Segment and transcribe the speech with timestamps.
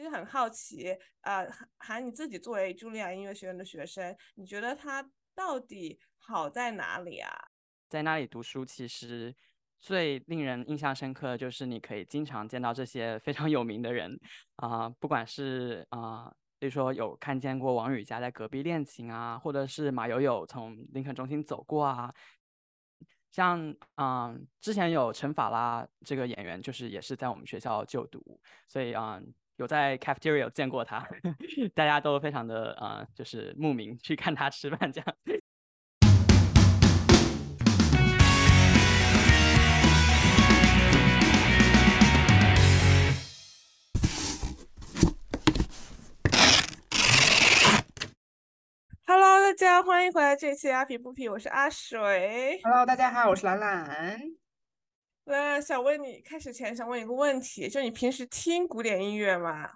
[0.00, 1.46] 其实很好奇，呃，
[1.76, 7.30] 韩你自己作为茱莉亚音乐学院的学生，你觉得它到底好在哪里啊？
[7.86, 9.36] 在那里读书，其实
[9.78, 14.18] 最令人印象深刻的就是你可以经常见到这些非常有名的人
[14.56, 22.14] 啊，不管是啊，比如说有看见过王羽佳在隔壁练琴啊，或者是马友友从林肯中心走过啊。
[23.32, 29.20] 像嗯，之前有陈法拉这个演员，就是也是在我们学校就读，所以啊，
[29.60, 31.06] 有在 cafeteria 见过他，
[31.76, 35.16] 大家都非常的呃，就是慕名去看他吃饭这样。
[49.06, 52.58] Hello，大家欢迎回来这期阿皮不皮，我是阿水。
[52.64, 54.18] Hello，大家好，我是兰兰。
[55.30, 59.70] 那想问你，开始前想问一个问题，就你平时听古典音乐吗？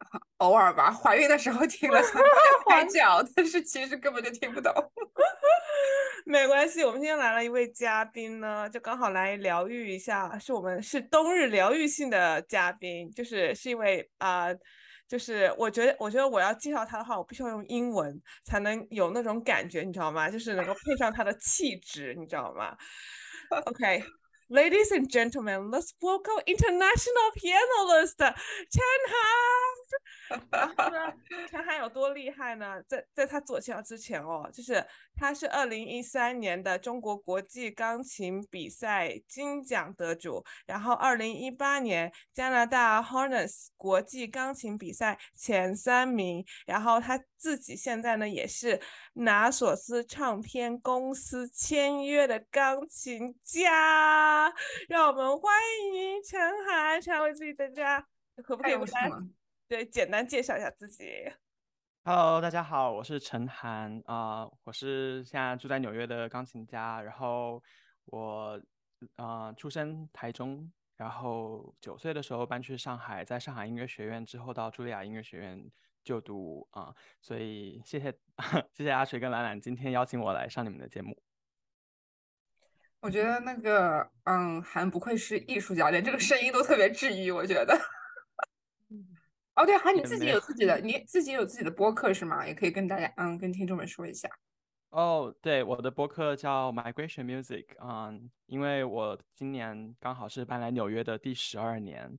[0.38, 4.72] 偶尔吧，怀孕的时候听了很多海角，但是其实根本就听不懂。
[6.24, 14.58] 没关系，我们今天来了一位嘉宾呢，就刚好来疗愈一下，是我们是冬日疗愈性的嘉宾，就是是一位啊、呃
[15.06, 20.30] 就是我觉得，我觉得我要介绍他的话，我必须要用英文才能有那种感觉，你知道吗？
[20.30, 22.74] 就是能够配上他的气质，你知道吗
[23.66, 24.02] ？OK。
[24.50, 29.16] Ladies and gentlemen, let's welcome international pianist 陈涵。
[30.50, 31.14] 然后呢，
[31.50, 32.82] 陈涵有多厉害呢？
[32.86, 34.84] 在在他做介绍之前哦，就是
[35.16, 48.78] 他是二零一三年的中国国际钢琴比赛金奖得主，然后二零一八年加拿大 Hornets 国际钢琴比赛前三名，然后他自己现在呢也是
[49.14, 54.33] 拿索斯唱片公司签约的钢琴家。
[54.88, 55.52] 让我们欢
[55.92, 58.00] 迎陈涵，陈涵为自己大家
[58.42, 59.22] 可不可以为大家
[59.68, 61.32] 对简单介绍一下自己
[62.04, 67.62] ？Hello，大家好，我是陈涵啊、我是现在住在纽约的钢琴家，然后
[68.06, 68.60] 我
[69.16, 75.70] 啊、出生台中，然后九岁的时候搬去上海，在上海音乐学院之后到茱莉亚音乐学院
[76.02, 78.12] 就读啊、所以谢谢
[78.74, 81.23] 谢谢阿水跟兰兰今天邀请我来上你们的节目。
[83.04, 87.78] 我觉得那个，嗯，韩不愧是艺术家，连这个声音都特别治愈，我觉得。
[89.56, 92.46] 哦，对，韩你自己有有自己的，你自己有自己的播客是吗？
[92.46, 94.26] 也可以跟大家，嗯，跟听众们说一下。
[94.88, 102.10] 哦，对，我的播客叫 Migration Music，嗯，因为我今年刚好是搬来纽约的第十二年，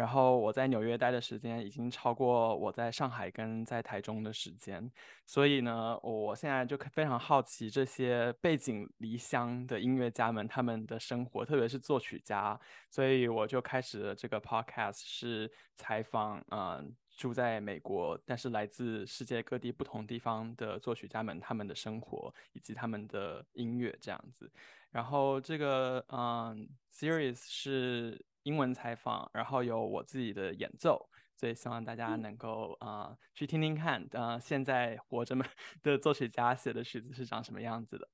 [0.00, 4.90] 然后我在纽约待的时间已经超过我在上海跟在台中的时间，
[5.26, 24.50] 所以呢，我现在就非常好奇这些背井离乡的音乐家们他们的生活，特别是作曲家，所以我就开始了这个 podcast，是采访嗯住在美国但是来自世界各地不同地方的作曲家们他们的生活以及他们的音乐这样子。
[24.90, 31.08] 然后这个嗯 series 是英文采访，然后有我自己的演奏。
[31.36, 35.46] 所以希望大家能够啊、呃去听听看，呃，现在活着们
[35.82, 38.06] 的作曲家写的曲子是长什么样子的。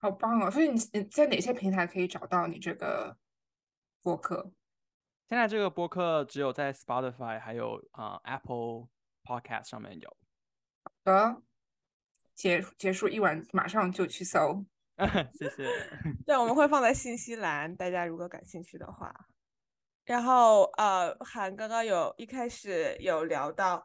[0.00, 0.50] 好棒哦！
[0.50, 3.16] 所以你你在哪些平台可以找到你这个
[4.02, 4.52] 播客？
[5.28, 8.88] 现在这个播客只有在 Spotify 还有啊、呃 Apple
[9.24, 10.16] Podcast 上面有。
[11.04, 11.42] 呃，
[12.34, 14.66] 结结束一晚，马上就去搜。
[15.38, 15.64] 谢谢。
[16.26, 19.14] 对，我们会放在信息栏，大家如果感兴趣的话。
[20.04, 23.82] 然后呃，韩刚刚有一开始有聊到，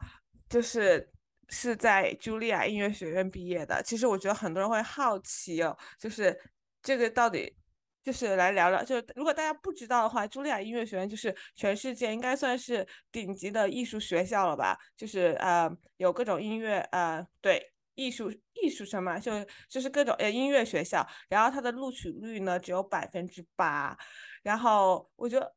[0.50, 1.12] 就是
[1.50, 3.82] 是在茱莉亚音乐学院毕业的。
[3.84, 6.36] 其实我觉得很多人会好奇哦，就是
[6.82, 7.56] 这个到底
[8.02, 14.76] 就是来聊聊，就是如果大家不知道的话，茱莉亚音乐学院就是全世界应该算是顶级的艺术学校了吧？
[14.98, 17.75] 就是呃有各种音乐呃对。
[17.96, 19.32] 艺术艺术生嘛，就
[19.70, 23.98] 就是各种呃音乐学校，然后它的录取率呢只有百分之八，
[24.44, 25.56] 然后我觉得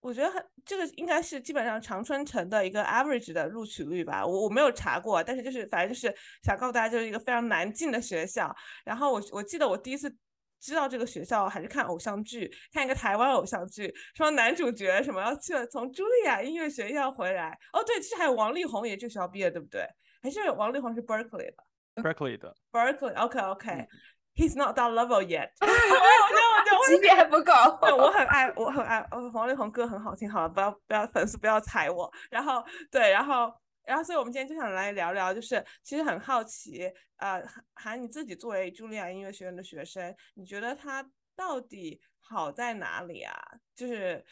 [0.00, 8.54] 我觉得很这个应该是基本上常春藤的一个 average 的录取率吧，我我没有查过，但是就是反正就是想告诉大家，就是一个非常难进的学校。
[8.84, 10.14] 然后我我记得我第一次
[10.60, 19.86] 知道这个学校还是看偶像剧，看一个台湾偶像剧，说男主角什么要去了从茱莉亚音乐学校回来，哦对，其实还有王力宏也这学校毕业，对不对？
[20.20, 21.67] 还是王力宏是 Berkeley 的。
[22.02, 25.66] Berkeley 的 Berkeley，OK OK，He's、not that level yet 我。
[25.68, 27.52] 我就我就级别还不够。
[27.82, 32.12] 对，我很爱，我很爱，呃，王力宏歌很好听，好了，不要不要粉丝不要踩我。
[32.30, 33.52] 然后对，然后
[33.84, 37.42] 然后，所以我们今天就想来聊聊，就是其实很好奇，呃，
[37.74, 41.04] 韩你自己作为茱莉亚音乐学院的学生，你觉得它
[41.34, 43.34] 到底好在哪里啊？
[43.74, 44.22] 就是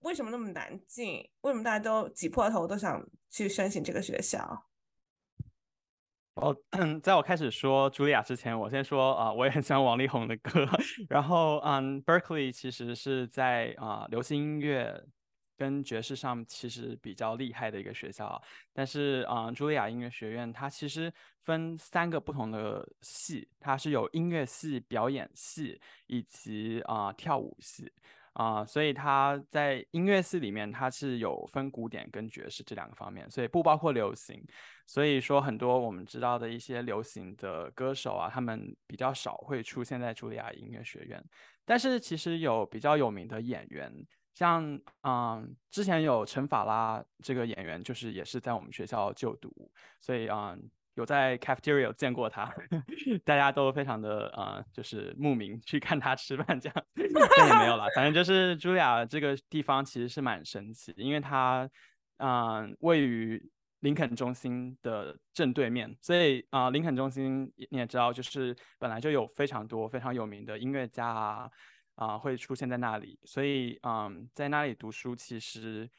[0.00, 1.18] 为什么那么难进？
[1.42, 3.00] 为什么大家都挤破头都想
[3.30, 4.66] 去申请这个学校？
[6.34, 6.54] 哦，
[7.00, 10.66] 在我开始说茱莉亚之前，我先说啊，我也很喜欢王力宏的歌。
[11.08, 15.00] 然后，嗯，Berkeley 其实是在啊流行音乐
[15.56, 18.40] 跟爵士上其实比较厉害的一个学校。
[18.72, 21.12] 但是啊，茱莉亚音乐学院它其实
[21.44, 27.92] 分三个不同的系，它是有音乐系、表演系以及啊跳舞系。
[28.34, 34.44] 啊，所以它在音乐系里面，它是有分古典跟爵士这两个方面，所以不包括流行。
[34.86, 41.24] 所以说，很多我们知道的一些流行的歌手啊，他们比较少会出现在茱莉亚音乐学院。
[41.64, 43.90] 但是其实有比较有名的演员，
[44.34, 49.50] 像嗯，之前有陈法拉这个演员，就是也是在我们学校就读，
[50.00, 50.56] 所以啊。
[50.94, 52.52] 有在 cafeteria 见过他，
[53.24, 57.88] 大家都非常的呃，就是慕名去看他吃饭这样， 这也没有了。
[57.94, 61.68] 反正就是茱莉亚这个地方其实是蛮神奇，因为它
[62.18, 63.50] 嗯位于
[63.80, 71.50] 林肯中心的正对面，所以啊林肯中心你也知道，就是本来就有非常多非常有名的音乐家啊
[71.96, 75.90] 啊会出现在那里，所以嗯在那里读书其实。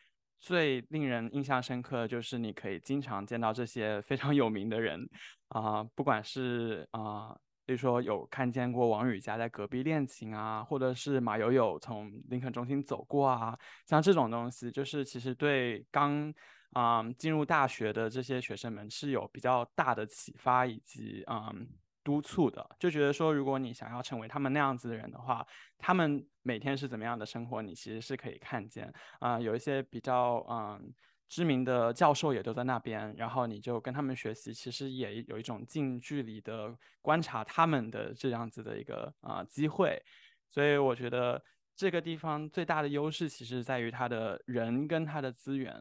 [0.45, 5.09] 最令人印象深刻的就是你可以经常见到这些非常有名的人
[5.47, 13.57] 啊，不管是啊，比如说有看见过王羽佳在隔壁练琴啊，或者是马友友从林肯中心走过啊，
[13.88, 16.31] 像这种东西，就是其实对刚
[16.74, 21.68] 啊进入大学的这些学生们是有比较大的启发以及嗯。
[22.05, 25.45] 督促的，就觉得说，如果你想要成为他们那样子的人的话，
[25.79, 29.39] 他们每天是怎么样的生活，你其实是可以看见啊。
[29.39, 30.93] 有一些比较嗯
[31.27, 39.99] 知名的教授也都在那边，然后你就跟他们学习，其实也有一种近距离的观察他们的这样子的一个啊机会。
[40.47, 41.43] 所以我觉得
[41.75, 45.73] 这个地方最大的优势其实在于他的人跟他的资源。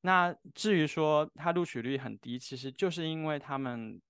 [0.00, 4.02] 那至于说他录取率很低，其实就是因为他们。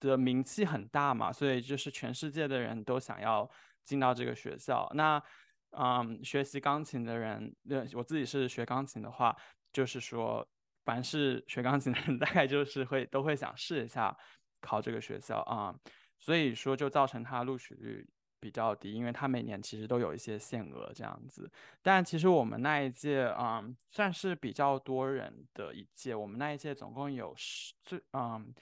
[0.00, 3.48] 的名气很大嘛，所以就是全世界的人都想要
[3.84, 4.90] 进到这个学校。
[4.94, 5.22] 那，
[5.72, 9.36] 嗯，学习钢琴的人，那我自己是学钢琴的话，
[9.72, 10.44] 就是说，
[10.84, 14.16] 凡是学钢琴的人， 大概就是会都会想试一下
[14.60, 15.72] 考这个学校啊。
[16.18, 18.08] 所以说，就造成他录取率
[18.40, 21.50] 比较低，因为他每年其实都有一些限额这样子。
[21.82, 28.54] 但其实我们那一届啊，算是比较多人的一届，我们那一届总共有十最嗯。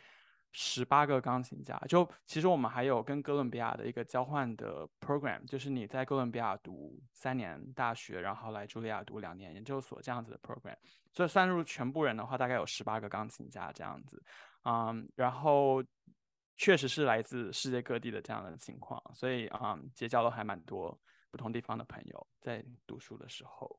[0.50, 10.76] 十八个钢琴家，就其实我们还有跟哥伦比亚的一个交换的 program，就是你在哥伦比亚读三年大学，然后来茱莉亚读两年研究所这样子的 program，
[11.12, 14.22] 所以算入全部人的话，大概有十八个钢琴家这样子，
[14.64, 15.84] 嗯，然后
[16.56, 20.98] 确实是来自世界各地的这样的情况，所以啊，结交了还蛮多
[21.30, 23.78] 不同地方的朋友在读书的时候，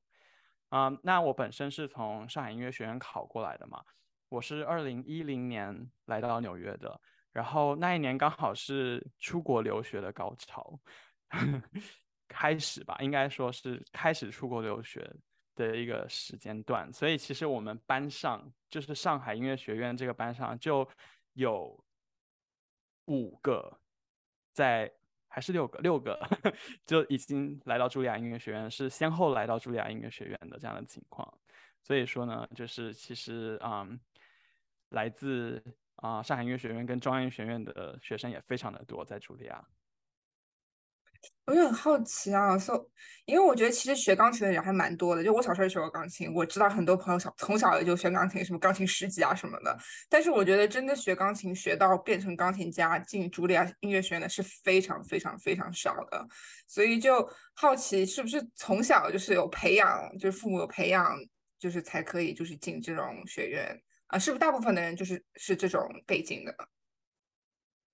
[0.69, 3.83] 啊，那我本身是从上海音乐学院考过来的嘛。
[4.29, 10.79] 我是二零一零年来到纽约的，然后那一年刚好是出国留学的高潮
[12.29, 15.11] 开始吧，应该说是开始出国留学
[15.55, 16.93] 的一个时间段。
[16.93, 20.87] 所以其实我们班上，就是上海音乐学院这个班上就
[21.33, 21.83] 有
[23.05, 23.79] 五个
[24.53, 24.91] 在，
[25.27, 26.19] 还是六个，六个
[26.85, 31.27] 就已经来到茱莉亚音乐学院，是先后来到茱莉亚音乐学院的这样的情况。
[31.81, 33.99] 所以说呢，就是其实嗯。
[34.89, 35.63] 来自
[35.95, 39.63] 啊上海音乐学院跟中央音乐学院的学生也非常的多，在茱莉亚。
[41.45, 42.73] 我就很好奇啊，so,
[43.25, 45.23] 因为我觉得其实学钢琴的人还蛮多的。
[45.23, 49.77] 就我小时候也学过钢琴，我知道很多朋友小从小也就学钢琴，什么钢琴十级啊什么的。
[50.07, 56.25] 但是我觉得真的学钢琴学到变成钢琴家进茱莉亚音乐学院的是非常非常非常少的。
[56.67, 61.17] 所以就好奇是不是从小就是有培养，就是父母有培养，
[61.59, 63.77] 就是才可以就是进这种学院。
[64.09, 66.53] 啊，是不是大部分的人就是是这种背景的？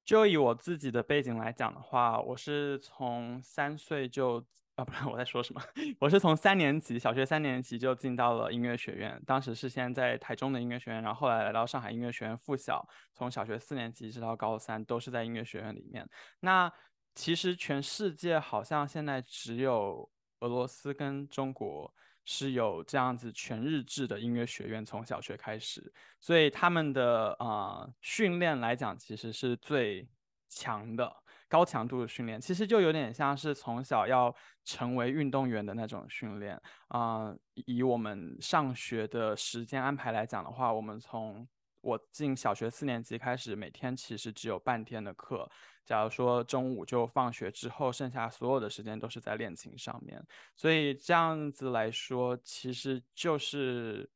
[0.06, 4.38] 就以我自己的背景来讲的话，我是从三岁就
[4.76, 5.62] 啊，不然 我在说什么？
[6.00, 16.08] 我是从三年级，小学三年级就进到了音乐学院，当时是先在台中的音乐学院，然后后来来到上海音乐学院附小，从小学四年级直到高三都是在音乐学院里面。
[16.40, 16.72] 那
[17.14, 21.94] 其实全世界好像现在只有俄罗斯跟中国。
[22.26, 30.08] 是有这样子全日制的音乐学院，从小学开始，所以他们的啊训练来讲，其实是最
[30.50, 31.16] 强的
[31.48, 37.34] 高强度的训练，其实就有点像是从小要成为运动员的那种训练啊。
[37.54, 41.48] 以我们上学的时间安排来讲的话，我们从
[41.86, 45.48] 我进小学四年级开始，每天其实只有半天的课。
[45.86, 50.20] 假如说中午就放学之后，剩下所有的时间都是在练琴上面。
[50.56, 54.10] 所以这样子来说，其实就是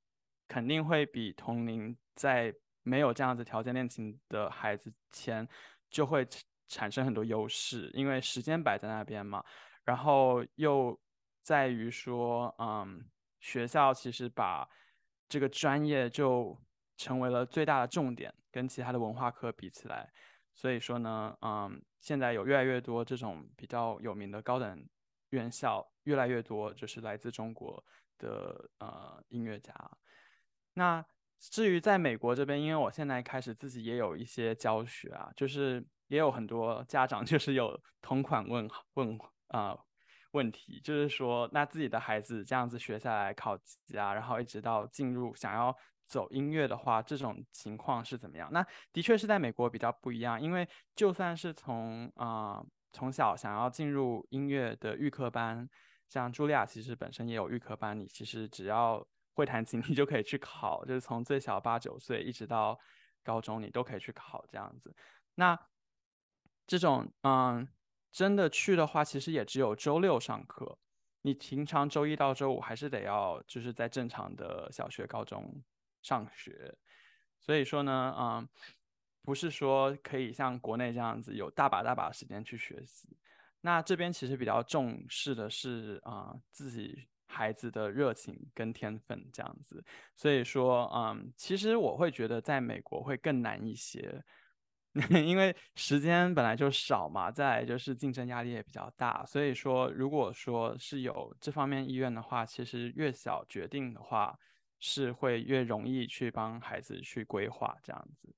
[0.48, 5.48] 肯定会比同龄在没有这样子条件练琴的孩子前
[5.92, 6.28] 就会
[6.68, 9.46] 产生很多优势，因为时间摆在那边嘛。
[9.84, 11.00] 然后又
[11.44, 13.06] 在于说，嗯，
[13.40, 14.68] 学校其实把
[15.28, 16.60] 这个专业就
[17.00, 20.12] 成为了最大的重点，跟其他的文化课比起来，
[20.54, 24.86] 所以说呢，嗯，现在有越来越多这种比较有名的高等
[25.30, 27.82] 院校，越来越多就是来自中国
[28.18, 29.74] 的呃音乐家。
[30.74, 31.04] 那
[31.40, 39.78] 至于在美国这边，因为我现在开始自己也有一些教学啊，就是也有很多家长就是有同款问问啊。
[40.34, 45.76] 问题就是说，那自己的孩子这样子学下来考级啊，然后一直到进入想要
[46.10, 48.50] 走音乐的话，这种情况是怎么样？
[48.52, 52.62] 那的确是在美国比较不一样，因为就算是从啊
[52.92, 55.70] 从小想要进入音乐的预科班，
[56.10, 62.78] 像茱莉亚其实本身也有预科班，你其实只要会弹琴， 你就可以去考，就是从最小八九岁一直到
[63.24, 64.94] 高中，你都可以去考这样子。
[65.36, 65.58] 那
[66.68, 67.68] 这种嗯。
[68.12, 70.80] 真的去的话，其实也只有周六上课。
[71.22, 75.64] 你平常周一到周五还是得要就是在正常的小学、高中
[76.02, 76.76] 上学。
[77.40, 78.50] 所以说呢，嗯，
[79.24, 83.18] 不是说可以像国内这样子有大把大把时间去学习。
[83.62, 89.84] 那这边其实比较重视的是啊自己孩子的热情跟天分这样子。
[90.16, 94.24] 所以说，嗯，其实我会觉得在美国会更难一些。
[95.24, 104.36] 因为时间本来就少嘛，再来就是竞争压力也比较大，所以说如果说是有这方面意愿的话，其实越小决定的话，
[104.80, 108.36] 是会越容易去帮孩子去规划这样子。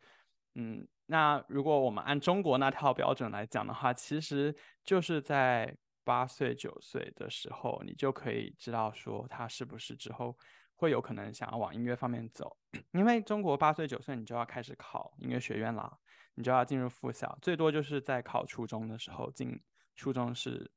[0.56, 10.38] 嗯，那如果我们按中国那套标准来讲的话，其实就是在八岁九岁的时候，你就可以知道说他是不是之后
[10.76, 12.58] 会有可能想要往音乐方面走，
[12.92, 15.98] 因为中国八岁九岁你就要开始考音乐学院啦。
[16.36, 19.62] 你就要进入附小，最多就是在考初中的时候进
[19.98, 20.72] 初中是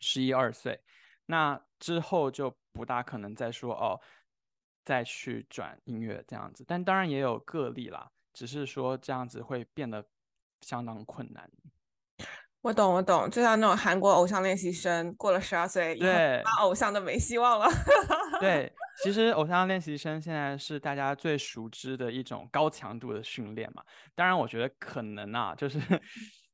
[0.00, 0.78] 十一二岁，
[1.26, 3.98] 那之后就不大可能再说哦，
[4.84, 6.64] 再去转音乐这样子。
[6.66, 10.04] 但当然也有个例啦，只是说这样子会变得
[10.60, 11.50] 相当困难。
[12.62, 17.66] 我懂，我懂，就像那种韩国偶像练习生，过了十二岁，对，偶像都没希望了。
[18.38, 18.72] 对，
[19.02, 23.82] 其实偶像练习生现在是大家最熟知的一种高强度的训练嘛。
[24.14, 25.80] 当然，我觉得可能啊，就是，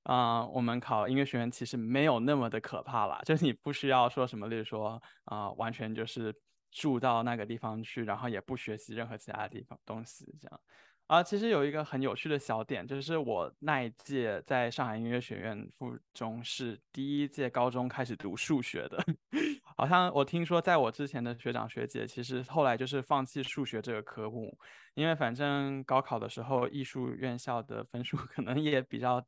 [0.04, 6.35] 啊，我们考音乐学院其实没有那么的可怕啦，就是你不需要说什么，例如说啊，完全就是
[6.70, 10.60] 住到那个地方去，然后也不学习任何其他地方东西这样。
[11.06, 19.02] 啊，其实有一个很有趣的小点，就是我那一届在上海音乐学院附中是第一届高中开始读数学的，
[19.75, 24.58] 好像我听说在我之前的学长学姐，其实后来就是放弃数学这个科目，
[24.92, 29.26] 因为反正高考的时候艺术院校的分数可能也比较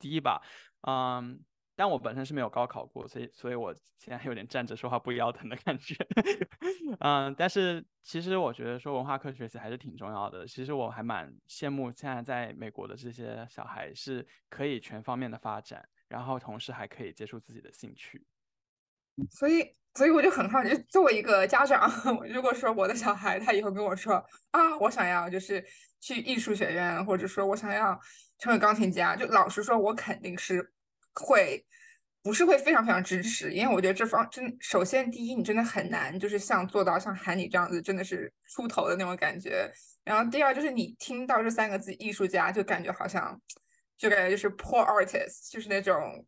[0.00, 0.42] 低吧，
[0.88, 1.40] 嗯。
[1.74, 5.96] 但我本身是没有高考过，所以所以我现在有点站着说话不腰疼的感觉。
[7.00, 10.46] 嗯，但是其实我觉得说文化课学习还是挺重要的。
[10.46, 18.22] 其实我还蛮羡慕现在在美国的这些小孩是可以全方面的发展，然后同时还可以接触自己的兴趣。
[19.30, 21.90] 所以，所以我就很好奇，作为一个家长，
[22.28, 24.14] 如果说我的小孩他以后跟我说
[24.50, 25.64] 啊，我想要就是
[26.00, 27.98] 去艺术学院，或者说我想要
[28.38, 30.72] 成为钢琴家，就老实说，我肯定是。
[31.14, 31.64] 会
[32.22, 39.70] 不是会非常非常支持，因为我觉得这方真首先第一，你真的很难，就是像做到像喊你这样子，真的是出头的那种感觉。
[40.04, 43.40] 然后第二就是你听到这三个字艺术家，就感觉好像
[43.96, 46.24] 就感觉就是 poor artist，就是那种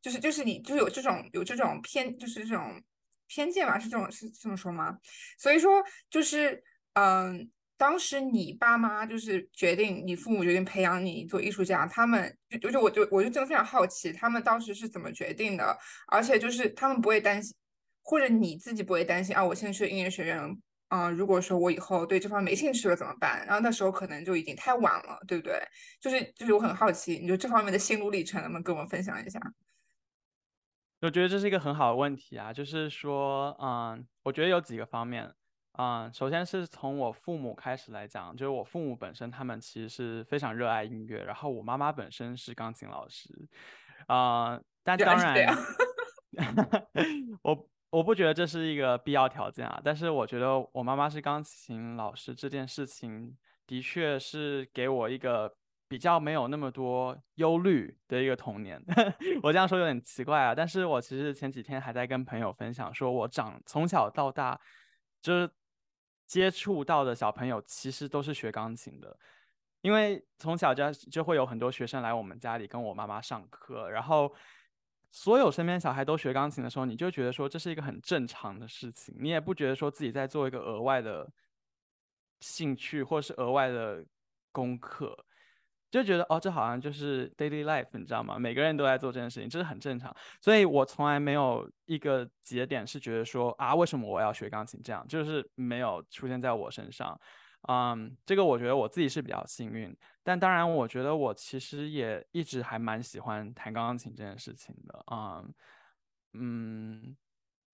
[0.00, 2.82] 就是就是你就有这种有这种偏就是这种
[3.26, 4.98] 偏见嘛，是这种是这么说吗？
[5.38, 6.62] 所以说就是
[6.94, 7.50] 嗯。
[7.78, 15.76] 当时你爸妈就是决定，你父母决定培养你做艺术家，他们就就我就我就真的非常好奇，他们当时是怎么决定的？
[16.08, 17.54] 而且就是他们不会担心，
[18.02, 19.44] 或者你自己不会担心啊？
[19.44, 20.38] 我现在去音乐学院，
[20.88, 23.44] 嗯，如果说我以后对这方面没兴趣了怎么办？
[23.46, 25.60] 然后那时候可能就已经太晚了，对不对？
[26.00, 29.38] 就是就是我很好奇，你就这方面的心路历程，能不能跟我们分享一下？
[31.02, 35.30] 我觉得这是一个很好的问题啊，就是说，嗯，我觉得有几个方面。
[35.76, 43.28] 啊，首先是从我父母开始来讲，就是我父母本身他们其实是非常热爱音乐，然后我妈妈本身是钢琴老师，
[44.06, 45.54] 啊，但当然，
[47.42, 55.54] 我我不觉得这是一个必要条件啊，但是我觉得我妈妈是钢琴老师这件事情的确是给我一个
[55.88, 58.82] 比较没有那么多忧虑的一个童年。
[59.42, 64.58] 我这样说有点奇怪啊，但是我其实前几天还在跟朋友分享，说我长从小到大
[65.20, 65.50] 就是
[66.26, 69.18] 接触到的小朋友其实都是学钢琴的，
[69.80, 74.34] 因为从小就就会有很多学生来我们家里跟我妈妈上课，然后。
[75.12, 81.32] 所有身边小孩都学钢琴的时候，你就觉得说这是一个很正常的事情，你也不觉得说自己在做一个额外的
[82.40, 84.04] 兴趣或是额外的
[84.52, 85.24] 功课，
[85.96, 88.38] 就觉得哦，这好像就是 daily life，你知道吗？
[88.38, 90.14] 每个人都在做这件事情，这是很正常。
[90.42, 94.78] 所以我从来没有一个节点是觉得说啊，为什么我要学钢琴？
[94.84, 97.18] 这样就是没有出现在我身上。
[97.68, 105.42] 嗯，这个我觉得我自己是比较幸运，但当然，我觉得我其实也一直还蛮喜欢弹钢琴这件事情的啊。
[106.34, 107.16] 嗯，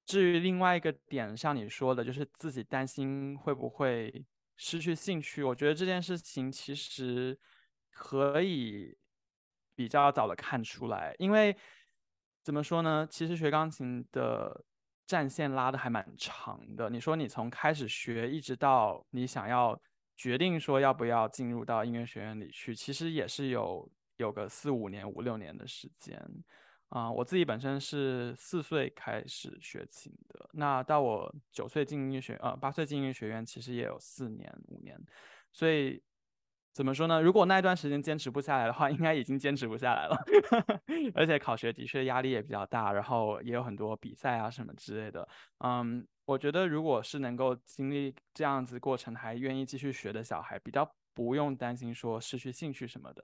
[0.07, 4.25] 至于另外一个点，像你说的，就是自己担心会不会
[4.57, 7.39] 失去兴趣，我觉得这件事情其实
[7.93, 8.97] 可以
[9.77, 11.57] 比较早的看出来，因为
[12.43, 13.07] 怎么说呢？
[13.09, 14.65] 其实学钢琴的。
[15.05, 16.89] 战线拉的还蛮长的。
[16.89, 19.79] 你说你从开始学一直到你想要
[20.17, 26.19] 决定说要不要进入到音乐学院里去，其实也是有有个四五年、五六年的时间
[26.89, 27.11] 啊。
[27.11, 34.99] 我自己本身是四岁开始学琴的，那到我九岁进音乐学呃八岁进音乐学院，其实也有四年五年，
[35.53, 36.03] 所以。
[36.73, 37.21] 怎么说呢？
[37.21, 40.17] 如果那一段时间坚持不下来的话，应该已经坚持不下来了。
[41.15, 45.29] 而且考学的确压力也比较大，然后也有很多比赛啊什么之类的。
[45.59, 53.23] 嗯，我觉得如果是能够经历这样子过程还愿意继续学的小孩，比较不用担心说失去兴趣什么的。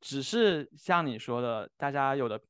[0.00, 2.42] 只是像你说的，大家有的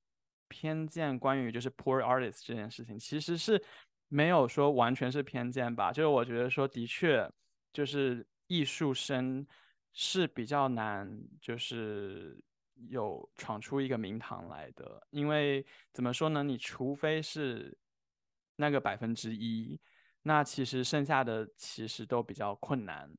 [0.49, 3.62] 偏见关于就是 poor artist 这件事情，其实是
[4.09, 5.92] 没有说完全是偏见吧。
[5.92, 7.30] 就是我觉得说的确
[7.75, 9.47] 就是艺术生。
[9.92, 12.42] 是比较难，就是
[12.88, 16.42] 有闯出一个名堂来的，因为怎么说呢？
[16.42, 17.76] 你除非是
[18.56, 19.78] 那个百分之一，
[20.23, 23.11] 那其实剩下的其实都比较困难。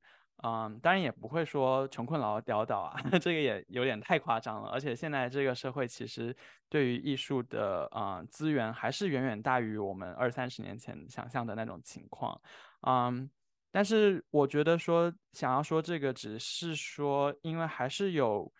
[0.43, 4.69] 嗯，当然也不会说穷困潦潦倒啊， 这个也有点太夸张了。
[4.69, 6.35] 而且现在这个社会其实
[6.67, 12.41] 对于艺术的啊资源还是远远大于我们二三十年前想象的那种情况。
[12.87, 13.29] 嗯。
[13.71, 18.51] 但是我觉得说想要说这个，只是说，因为还是有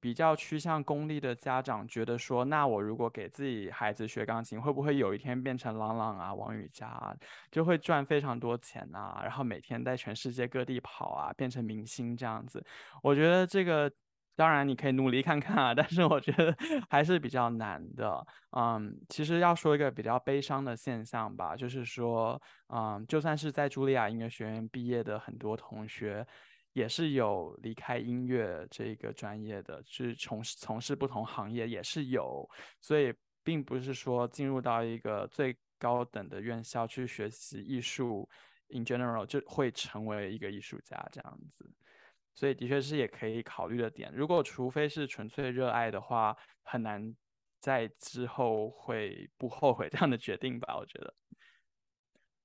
[0.00, 7.14] 比较趋向功利的家长觉得说，那我如果给自己孩子学钢琴，会不会有一天变成朗朗啊、王羽佳，啊，
[7.50, 12.64] 就会赚非常多钱呐，然后每天在全世界各地跑啊，变成明星这样子？
[13.02, 13.90] 我觉得这个。
[14.36, 16.54] 当然，你可以努力看看啊， 但是我觉得
[16.90, 18.24] 还是比较难的。
[18.56, 26.26] 嗯，其实要说一个比较悲伤的现象吧，就是说，嗯，就算是在茱莉亚音乐学院毕业的很多同学，
[26.74, 32.46] 也是有离开音乐这个专业的，去从事从事不同行业也是有，
[32.80, 38.28] 所以并不是说进入到一个最高等的院校去学习艺术
[38.68, 41.70] ，in general 就会成为一个艺术家这样子。
[42.36, 44.12] 所以的确是也可以考虑的点。
[44.14, 47.16] 如果除非是纯粹热爱的话，很难
[47.60, 50.76] 在之后会不后悔 这样的决定吧？
[50.76, 51.14] 我觉得。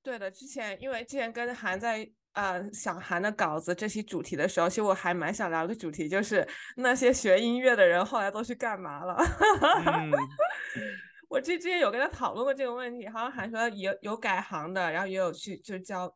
[0.01, 9.17] 对的，之前因为之前跟韩在呃想韩的稿子这期主题的时候，其实我还蛮想聊个主题，就是那些学音乐的人后来都去干嘛了。
[11.27, 16.15] 我之之前有跟他讨论过这个问题，好像韩说有有改行的，然后也有去就是教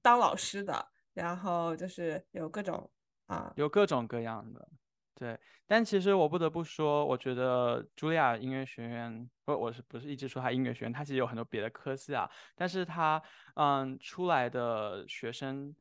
[0.00, 2.88] 当老师的，然后就是有各种。
[3.28, 4.68] 啊，有各种各样的，
[5.14, 10.92] 对，但其实我不得不说，我觉得茱莉亚音乐学院，不，我是不是一直说它音乐学院？
[10.92, 13.22] 它其实有很多别的科系啊，但是它，
[13.54, 15.74] 嗯，出来的学生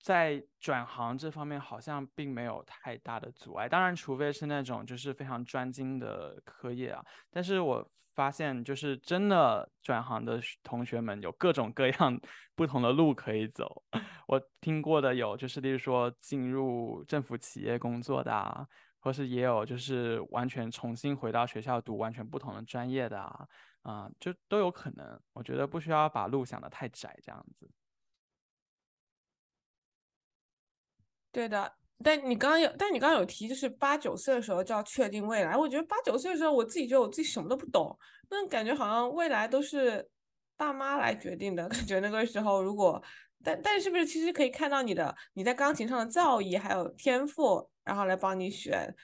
[0.00, 7.90] 在转行这方面好像并没有太大的阻碍，当然，除非是那种就是非常专精的科业啊，但是我。
[8.18, 12.20] 发现就是真的转行的同学们有各种各样
[12.56, 13.84] 不同的路可以走。
[14.26, 18.66] 我听过的有，就是例如说进入政府企业工作的啊，
[18.98, 23.46] 或是也有就是完全重新回到学校读完全不同的专业的啊，
[23.82, 25.20] 啊，就都有可能。
[25.32, 27.70] 我觉得不需要把路想的太窄，这样子。
[31.30, 31.72] 对的。
[32.04, 35.56] 但你刚刚有，但你刚刚有提，就是八九岁的时候就要确定未来。
[35.56, 37.98] 我觉得八九岁的时候，我自己觉得我自己什么都不懂，
[38.30, 40.08] 那感觉好像未来都是
[40.56, 41.68] 爸妈来决定的。
[41.68, 43.02] 感觉那个时候，如果
[43.42, 48.94] 但但是不是其实可以看到你的你在钢琴上的造诣还有天赋，然后来帮你选。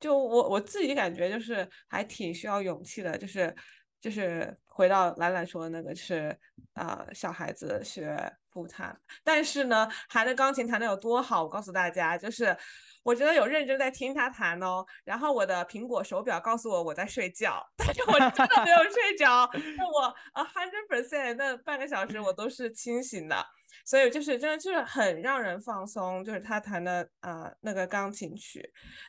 [0.00, 3.54] 就我我自己感觉就是还挺需要勇气的，就是
[4.00, 6.38] 就是回到兰兰说的那个，是
[6.74, 8.16] 啊，小孩子学
[8.50, 8.98] 复弹。
[9.22, 12.56] 但是呢，弹的钢琴弹的有多好，我告诉大家，就是
[13.02, 14.84] 我觉得有认真在听他弹哦。
[15.04, 23.44] 然后我的苹果手表告诉我我在睡觉， 但是我真的没有睡着，那我 a hundred percent 那半个小时我都是清醒的。
[23.84, 28.62] 所以就是真的就是很让人放松，就是他弹的啊那个钢琴曲。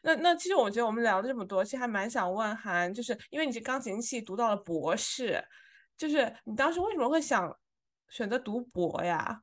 [0.04, 5.42] 那那其实我觉得我们聊了这么多，其实还蛮想问韩，就是因为你是钢琴系读到了博士，
[5.98, 7.50] 就是你当时为什么会想
[8.10, 9.42] 选择读博呀？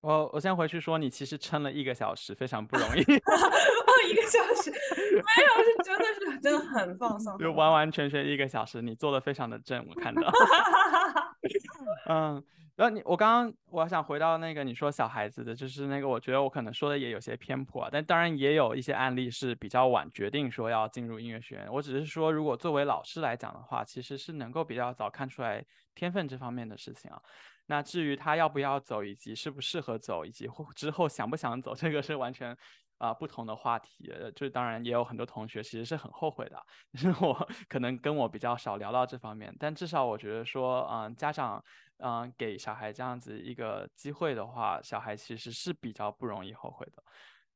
[0.00, 3.02] 我我先回去说，你其实撑了一个小时，非常不容易。
[3.04, 10.22] 哦，一个小时没有，是真的是真的很放松，就完完全全一个小时，你做的非常的正，我看到。
[12.08, 12.44] 嗯。
[12.76, 21.70] 然后你，我刚刚我想回到那个你说小孩子的，就是那个我觉得我可能说的也有些偏颇，但当然也有一些案例是比较晚决定说要进入音乐学院。
[21.70, 25.62] 我只是说，如果作为老师来讲的话，其实是能够比较早看出来
[25.94, 27.20] 天分这方面的事情啊。
[27.66, 32.56] 那至于他要不要走，以及适不适合走，以及之后想不想走，这个是完全
[33.00, 34.12] 啊不同的话题。
[34.36, 36.62] 就当然也有很多同学其实是很后悔的，
[36.94, 41.60] 就是我可能跟我比较少聊到这方面，但至少我觉得说，嗯，家长。
[42.02, 47.02] 嗯，给小孩这样子一个机会的话，小孩其实是比较不容易后悔的。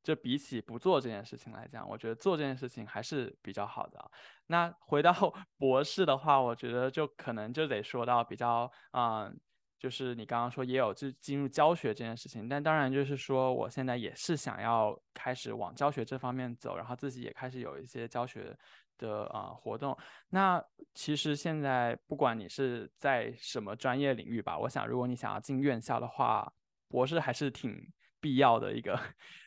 [0.03, 4.11] 就比起不做这件事情来讲，我觉得做这件事情还是比较好的。
[4.45, 5.11] 那回到
[5.57, 9.35] 博士的话，我觉得就可能就得说到比较，嗯，
[9.79, 18.57] 就是你刚刚说也有就进入教学这件事情，但当然就是说我现在也是想要开始往教学这方面走，然后自己也开始有一些教学。
[18.97, 19.93] 的啊活动，
[20.29, 26.49] 那其实现在不管你是在什么专业领域吧，我想如果你想要进院校的话，
[26.87, 27.77] 博士还是挺
[28.21, 28.97] 必要的一个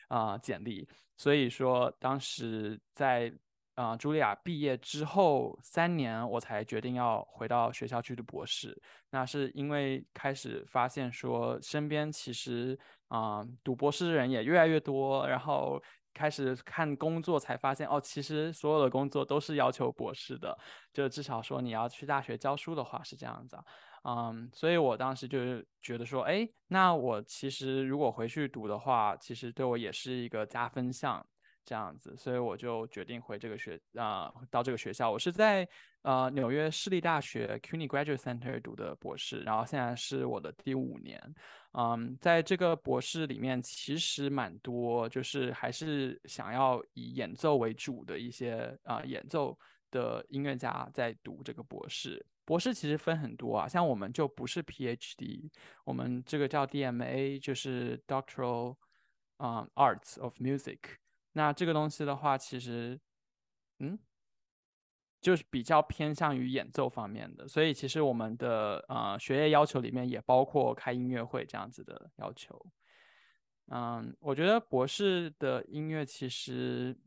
[0.07, 0.87] 啊 简历。
[1.17, 3.33] 所以说当时在
[3.79, 8.79] 啊茱莉亚毕业之后三年，我才决定要回到学校去读博士。
[9.11, 15.81] 那是因为开始发现说身边其实啊读博士的人也越来越多，然后。
[16.11, 20.57] 开始看工作才发现哦，其实所有的工作都是要求博士的，
[20.91, 23.57] 就至少说你要去大学教书的话是这样子，
[24.03, 31.25] 嗯，所以我当时就是觉得说，哎，那我其实如果回去读的话，其实对我也是一个加分项。
[31.65, 35.11] 这样子，所以我就决定回这个学啊，到这个学校。
[35.11, 35.67] 我是在
[36.01, 41.21] 呃纽约市立大学 CUNY Graduate Center 读的博士，然后现在是我的第五年。
[41.73, 49.55] 嗯，在这个博士里面，其实蛮多，就是还是想要以演奏为主的一些啊演奏
[49.91, 52.25] 的音乐家在读这个博士。
[52.43, 55.51] 博士其实分很多啊，像我们就不是 PhD，
[55.85, 58.75] 我们这个叫 DMA，就是 Doctoral
[59.37, 60.79] 啊 Arts of Music。
[61.33, 62.99] 那这个东西的话，其实，
[63.79, 63.97] 嗯，
[65.21, 72.59] 就是比较偏向于演奏方面的，所以其实我们的呃学业要求里面也包括开音乐会这样子的要求。
[73.71, 76.97] 嗯，我觉得博士的音乐其实。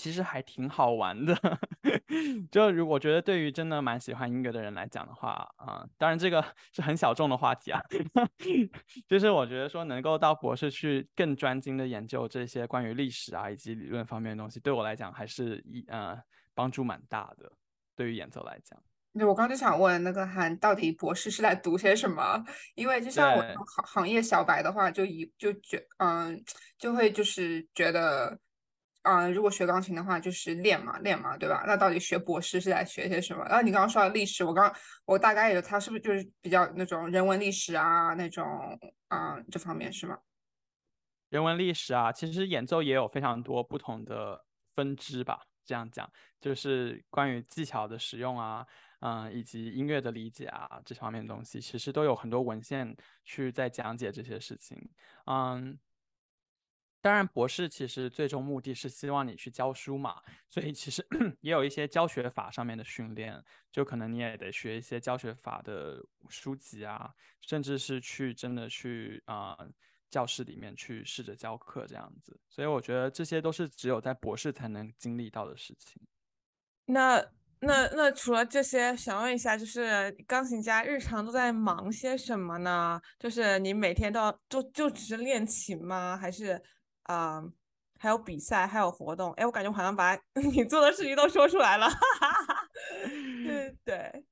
[0.00, 1.36] 其实还挺好玩的，
[2.50, 7.82] 就如我觉得对于真的蛮喜欢音乐的人来讲的话，啊，当然这个是很小众的话题啊，
[9.06, 16.18] 就是我觉得说能够到博士去更专精的研究这些关于历史啊以及理论方面的东西，对我来讲还是一呃
[16.54, 17.52] 帮助蛮大的。
[17.94, 18.82] 对于演奏来讲，
[19.12, 22.42] 对我刚就想问那个韩到底博士是在读些什么？
[22.74, 26.42] 因为就像我行行业小白的话，就一就觉嗯
[26.78, 28.40] 就会就是觉得。
[29.02, 31.64] 嗯，如果学钢琴的话，就是练嘛，练嘛，对吧？
[31.66, 33.42] 那到底学博士是在学些什么？
[33.44, 34.70] 然后你刚刚说的历史，我刚
[35.06, 38.44] 我大概有，他是不是就是比较那种人文历史啊，那种
[39.08, 40.18] 啊这方面是吗？
[41.30, 45.40] 人文历史啊，其实演奏也有非常多不同的分支吧。
[45.64, 48.66] 这样讲，就是关于技巧的使用啊，
[49.00, 54.76] 嗯，以及音乐的理解啊，这方面的东西，其实都有很多文献去在讲解这些事情，
[55.24, 55.78] 嗯。
[57.02, 61.06] 当然，博士其实最终目的是希望你去教书嘛，所以其实
[61.40, 67.10] 也有一些教学法上面的训练，就可能你也得学一些教学法的书籍啊，
[67.40, 69.56] 甚至是去真的去啊
[70.10, 72.38] 教室里面去试着教课这样子。
[72.50, 76.02] 所以我觉得这些都是只有在博士才能经历到的事情。
[76.84, 77.16] 那
[77.60, 83.00] 那那除了这些，想问一下，就是钢琴家日常都在忙些什么呢？
[83.18, 86.14] 就是你每天都要就就只是练琴吗？
[86.14, 86.62] 还是？
[87.10, 87.42] 啊，
[87.98, 90.16] 还有比赛，还有活动，哎，我感觉好像把
[90.52, 91.88] 你做的事情都说出来了。
[91.88, 92.68] 哈哈哈
[93.44, 94.24] 对对，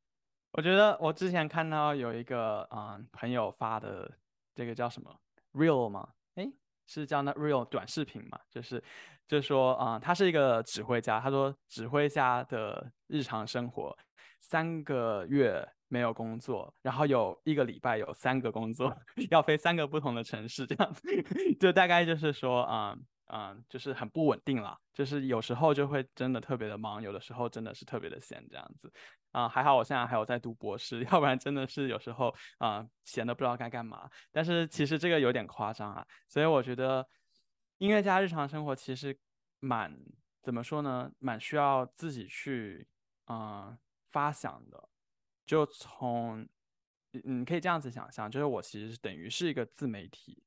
[0.52, 4.08] 我觉得我之前看到有一个啊朋友发的
[4.54, 5.12] 这个叫什么
[5.54, 6.08] real 吗？
[6.36, 6.48] 哎，
[6.86, 8.38] 是叫那 real 短视频嘛？
[8.48, 8.82] 就是
[9.26, 13.96] 就是说啊，他是一个指挥家，他说指挥家的日常生活
[14.38, 18.96] 三个月没有工作，然后有一个礼拜有三个工作，
[19.30, 21.02] 要飞三个不同的城市，这样子，
[21.58, 28.90] 就大概就是说，嗯嗯，就是很不稳定了，就是有时候就会真的特别的忙，有的时候真的是特别的闲，这样子。
[29.32, 34.08] 啊，还好我现在还有在读博士， 要不然真的是有时候啊闲的不知道该干嘛。
[34.32, 37.06] 但是其实这个有点夸张啊，所以我觉得
[37.76, 39.18] 音乐家日常生活其实
[39.60, 39.94] 蛮
[40.42, 42.88] 怎么说呢，蛮需要自己去
[43.26, 43.76] 嗯
[44.10, 44.88] 发想的。
[45.48, 46.46] 就从
[47.10, 50.42] 你可以这样子想象，就是我其实等于是一个自媒体。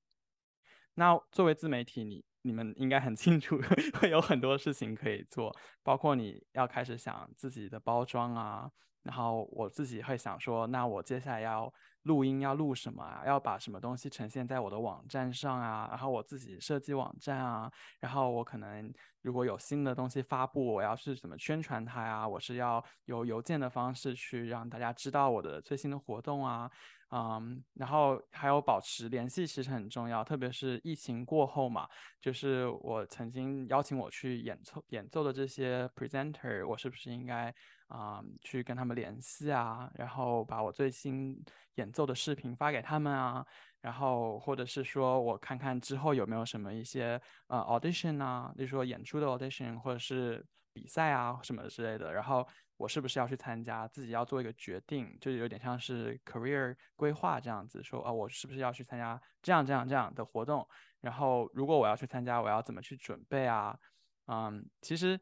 [0.93, 3.59] 那作为自媒体，你你们应该很清楚，
[3.99, 8.69] 会有很多事情可以做，包括你要开始想自己的包装啊。
[9.01, 13.23] 然后我自己会想说，那我接下来要录音要录什么啊？
[13.25, 15.87] 要把什么东西呈现在我的网站上啊？
[15.89, 17.71] 然后我自己设计网站啊。
[17.99, 22.27] 然后我可能如果有新的东西发布，我要是怎么宣传它呀？
[22.27, 26.69] 我是要有邮件的方式去让大家知道我的最新的活动啊。
[27.13, 31.85] 嗯，然后还有保持联系其实很重要，特别是疫情过后嘛，
[32.21, 37.53] 就是我曾经邀请我去演奏演奏的这些 presenter，我是不是应该
[37.91, 39.91] 啊去跟他们联系啊？
[39.95, 41.37] 然后把我最新
[41.75, 43.45] 演奏的视频发给他们啊？
[43.81, 52.47] 然后或者是说我看看之后有没有什么一些呃 audition 啊，例如说演出的 audition 或者是比赛啊什么之类的，然后。
[52.81, 53.87] 我是不是要去参加？
[53.87, 60.67] 自己要做一个决定，就有点像是 career 规划这样子，说啊，我是不是要去参加这样这样这样的活动？
[60.99, 63.77] 然后如果我要去参加，我要怎么去准备啊？
[64.25, 65.19] 嗯，其实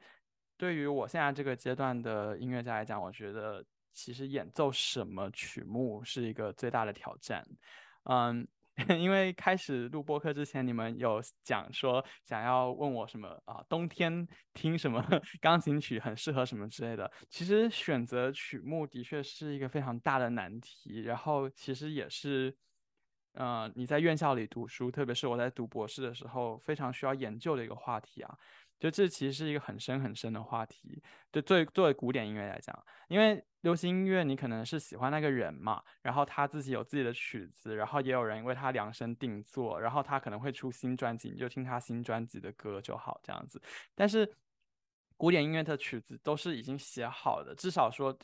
[0.60, 7.43] 对于我现在这个阶段的音乐家来讲，我觉得其实演奏什么曲目是一个最大的挑战。
[8.04, 8.48] 嗯。
[8.98, 13.62] 因为开始录播课之前，你们有讲说想要问我什么啊？
[13.67, 15.06] 冬天听什么
[15.41, 17.12] 钢琴曲很适合什么之类的。
[17.30, 22.56] 其实选择曲目的确是一个非常大的难题，然后其实也是，
[23.34, 28.38] 呃，你在院校里读书，特别是我在读博士的时候，非常需要研究的一个话题啊。
[28.80, 31.04] 就这其实是一个很深很深的话题。
[31.32, 43.62] 就作为作为古典音乐来讲，因为流行音乐你可能是喜欢那个人嘛，然后他自己有自己的曲子，然后也有人为他量身定做，然后他可能会出新专辑，你就听他新专辑的歌就好这样子。
[43.94, 44.34] 但是
[45.18, 48.18] 古典音乐的曲子都是已经写好的，至少说，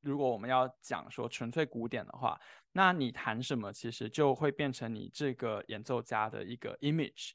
[0.00, 2.38] 如果我们要讲说纯粹古典的话，
[2.72, 7.30] 那你弹什么其实就会变成你这个演奏家的一个 image。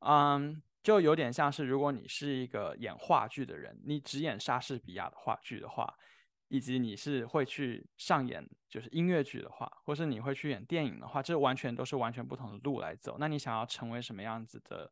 [0.00, 0.60] 嗯。
[0.86, 5.92] 就有点像是，如果你是一个演话剧的人，你只演莎士比亚的话剧的话，
[6.46, 13.16] 以及你是会去上演就是音乐剧的话，或是你会去演电影的话，这完全都是完全不同的路来走。
[13.18, 14.88] 那你想要成为什么样子的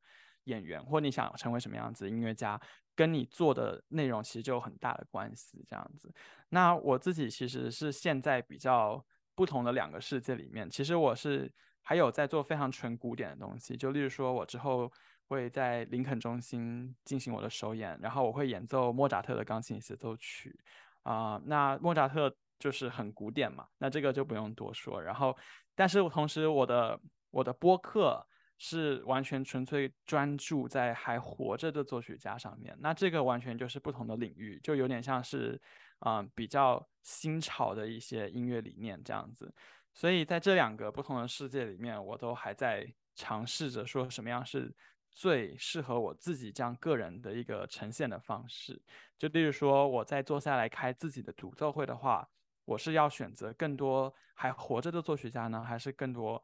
[0.47, 2.61] 演员，或你想成为什么样子的音乐家，
[2.97, 5.65] 跟你做的内容其实就有很大的关系。
[5.69, 6.13] 这样子，
[6.49, 9.01] 那我自己其实是现在比较
[9.37, 11.53] 不同的两个世界里面，其实我是
[11.83, 14.93] 还有在做非常纯古典的东西，就例如说我之后。
[15.35, 20.57] 会在林肯中心进行我的首演，然后我会演奏莫扎特的钢琴协奏曲，
[21.03, 25.03] 啊，那莫扎特就是很古典嘛，那这个就不用多说。
[25.03, 25.37] 然后，
[25.75, 27.01] 但是同时我的
[27.33, 28.25] 我的播客
[28.59, 35.61] 是完全纯粹专注在还活着的作曲家上面，那这个完全就是不同的领域，就有点像是
[35.99, 39.53] 啊比较新潮的一些音乐理念这样子。
[39.93, 44.73] 所以在这两个不同的世界里面，我都还在尝试着说什么样是。
[45.15, 48.83] 最适合我自己这样个人的一个呈现的方式，
[49.17, 52.29] 就例如说，我在坐下来开自己的独奏会的话，
[52.65, 56.43] 我是要选择更多还活着的作曲家呢，还是更多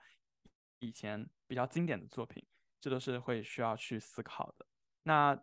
[0.78, 2.46] 以前比较经典的作品？
[2.80, 4.64] 这都是会需要去思考的。
[5.02, 5.36] 那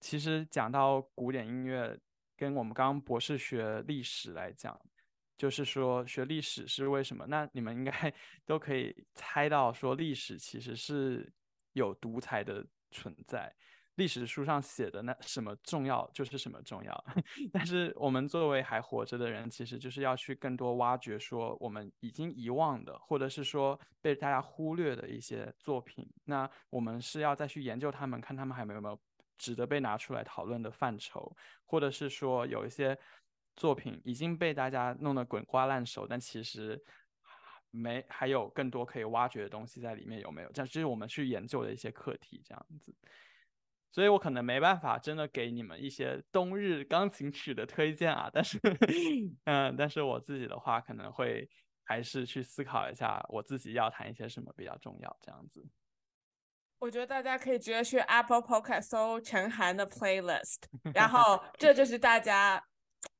[0.00, 1.98] 其实讲到古典音乐，
[2.36, 4.78] 跟我们刚刚博士学历史来讲，
[5.38, 7.24] 就是说学历史是为什么？
[7.26, 11.32] 那你们应该 都可以猜到，说历史其实是。
[11.76, 13.54] 有独裁的存在，
[13.96, 17.04] 历史书上写的那什么重要就是什么重要。
[17.52, 26.08] 但是我们作为还活着的人，其实就是要去更多挖掘说我们已经遗忘的，或者是说被大家忽略的一些作品。
[26.24, 28.98] 那我们是要再去研究他们，看他们还有没有
[29.36, 31.36] 值得被拿出来讨论的范畴，
[31.66, 32.98] 或者是说有一些
[33.54, 36.82] 作品已经被大家弄得滚瓜烂熟，但其实。
[37.76, 40.50] 没，还有更多可以挖掘的东西在里面有没有？
[40.52, 42.94] 这是我们去研究的一些课题，这样子。
[43.92, 48.58] 所以我可能没办法真的给你们一些冬日钢琴曲的推荐啊，但是，
[49.44, 51.48] 嗯，但是我自己的话可能会
[51.84, 55.66] 还是去思考一下，我自己要弹一些什么比较重要，这样子。
[56.78, 60.58] 我觉得大家可以直接去 Apple Podcast 搜陈涵的 playlist，
[60.92, 62.62] 然后这就是大家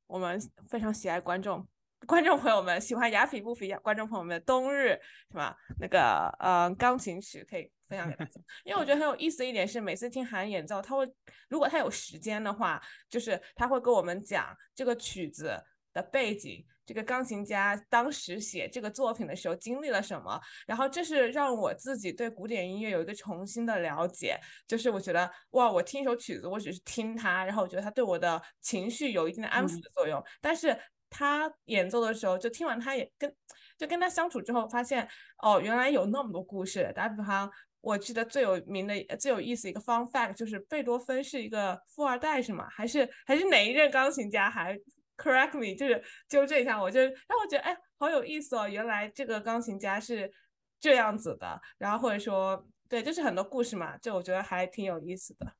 [0.05, 0.39] 我们
[0.69, 1.67] 非常喜爱观众。
[2.05, 4.89] 观众朋友们喜欢雅痞不痞，观众朋友们冬日
[5.31, 11.05] 什么那个呃钢琴曲可以分享给大家，因为我觉得很有意思的一点是，每次听韩演奏，他会
[11.49, 15.59] 如果他有时间的话，就是他会跟我们讲这个曲子
[15.93, 16.65] 的背景。
[16.85, 20.39] 这个钢琴家当时写这个作品的时候经历了什么？
[20.65, 24.39] 然后这是让我自己对古典音乐有一个重新的了解。
[24.65, 30.23] 就是我觉得哇，我听一首曲子，我只是听它，然后我觉得它对我的情绪有一定的安抚的作用。
[30.39, 33.33] 但是他演奏的时候，就听完他也跟
[33.77, 35.07] 就跟他相处之后，发现
[35.43, 36.91] 哦，原来有那么多故事。
[36.95, 42.67] 打比方，我记得最有名的、最有意思一个 fun fact 就是贝多芬是一个富二代，是吗？
[42.69, 44.77] 还是还是哪一任钢琴家还
[45.17, 50.31] ？Correct me，就是纠正一下，我就让我觉得哎，好有意思哦，原来这个钢琴家是
[50.79, 55.53] 这样子的，然后或者说对，就是很多故事嘛，就我觉得还挺有意思的。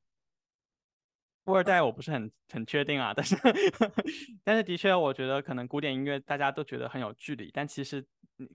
[1.48, 3.38] 富二代我不是很很确定啊，但是
[4.44, 8.06] 但是的确，我觉得可能古典音乐大家都觉得很有距离，但其实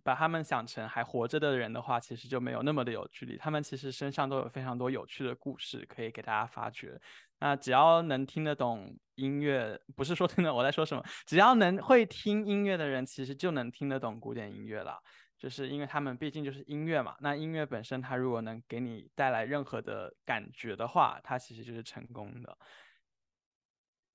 [0.04, 7.00] 把他们想成还活着的人的话，其实就没有那么的有距离，他们其实身上都有非常多有趣的故事可以给大家发掘。
[7.40, 14.98] 那只要能听得懂音乐，不是说听得我在说什么，只要能会听音乐的人，其实就能听得懂古典音乐了。
[15.42, 17.16] 就是因为他们毕竟就是音乐嘛。
[17.18, 22.56] 那音乐本身，它如果能给你带来任何的感觉的话，它其实就是成功的。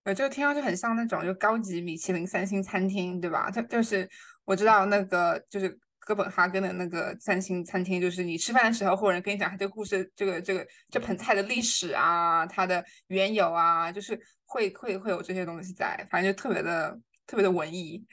[0.04, 3.52] 呃，这个听上去很像那种就高级米其林三星餐厅，对吧？
[3.52, 4.10] 它就是
[4.46, 5.78] 我知道那个就是。
[6.00, 18.04] 哥本哈根的那个三星餐厅，就是你吃饭的时候，或者跟你讲他这个故事，这个这个这盆菜的历史啊，它的缘由啊，就是会会会有这些东西在，反正就特别的特别的文艺。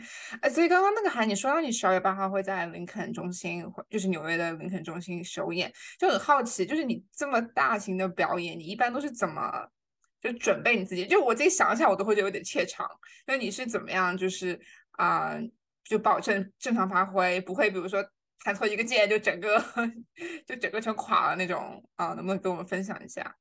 [0.43, 9.67] 哎，所以刚刚那个韩，你说到你十二月八号会在林肯中心，就是纽约的林肯中心首演，就很好奇，就是你这么大型的表演，你一般都是怎么
[10.21, 11.07] 就准备你自己？
[11.07, 12.87] 就我自己想一下，我都会觉得有点怯场。
[13.27, 14.15] 那你是怎么样？
[14.15, 14.61] 就是
[14.93, 15.39] 啊。
[15.87, 18.03] 就保证正常发挥，不会比如说
[18.43, 19.63] 弹错一个键就整个
[20.49, 22.15] 就整个全垮了那种啊？
[22.15, 23.37] 能不能跟我们分享一下？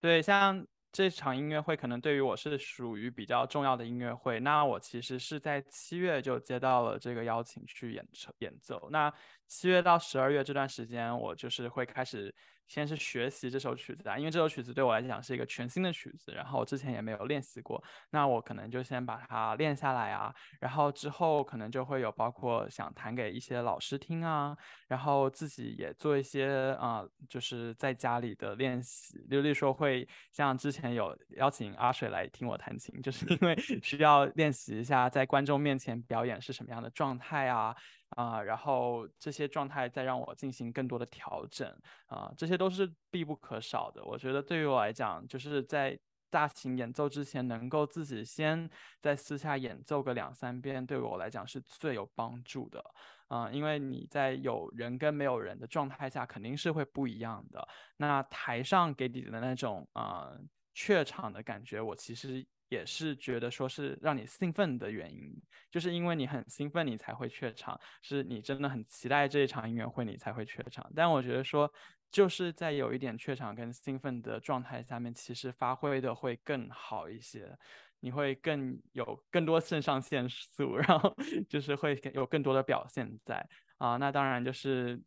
[0.00, 4.40] 对，像这场音乐会可能对于我是属于比较重要的音乐会。
[4.40, 8.06] 那我其实是在七月就接到了这个邀请去演
[8.38, 8.88] 演奏。
[8.90, 9.12] 那
[9.46, 12.34] 七月到十二月这段时间，我就是会开始。
[12.70, 24.56] 先是学习这首曲子啊，因为这首曲子对我来讲是一个全新的曲子，然后之前也没有练习过，那我可能就先把它练下来啊，然后之后可能就会有包括想弹给一些老师听啊，
[24.86, 37.74] 然后自己也做一些啊，就是在家里的练习，例如说会像之前有邀请阿水来听我弹琴，就是因为需要练习一下在观众面前表演是什么样的状态啊。
[38.16, 41.68] 啊，然后这些状态再让我进行更多的调整
[42.06, 44.04] 啊，这些都是必不可少的。
[44.04, 48.68] 我觉得对于我来讲，就是在大型演奏之前，能够自己先
[49.00, 52.84] 在私下演奏个两三遍，对我来讲是最有帮助的
[53.28, 53.50] 啊。
[53.50, 57.66] 因为你在有人跟没有人的状态下，肯定是会不一样的。
[57.96, 60.32] 那台上给你的那种啊
[60.74, 62.46] 怯场的感觉，我其实。
[62.70, 65.30] 也是觉得说是让你兴奋的原因，
[65.70, 70.90] 就是因为你很兴奋，你才会怯场，是你真的很期待这一场音乐会，你才会怯场。
[70.96, 71.70] 但我觉得说，
[72.10, 77.54] 就是在有一点怯场跟兴奋的状态下面，其实发挥的会更好一些，
[77.98, 81.14] 你会更有更多肾上腺素， 然后
[81.48, 83.46] 就是会有更多的表现在
[83.78, 83.96] 啊。
[83.98, 84.98] 那当然就是。